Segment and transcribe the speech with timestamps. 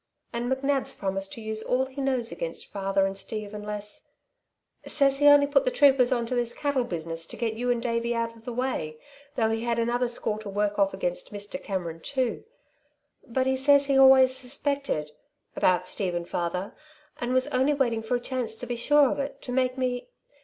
[0.33, 4.09] And McNab's promised to use all he knows against father and Steve unless
[4.83, 7.83] Says he only put the troopers on to this cattle business to get you and
[7.83, 8.97] Davey out of the way,
[9.35, 11.61] though he had another score to work off against Mr.
[11.61, 12.45] Cameron, too.
[13.27, 15.11] But he says he always suspected...
[15.55, 16.73] about Steve and father,
[17.17, 20.07] and was only waiting for a chance to be sure of it to make me